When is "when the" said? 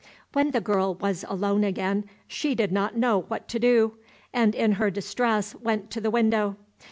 0.33-0.61